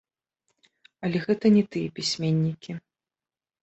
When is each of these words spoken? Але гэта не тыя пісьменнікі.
Але 1.05 1.17
гэта 1.27 1.45
не 1.59 1.63
тыя 1.77 1.95
пісьменнікі. 2.01 2.71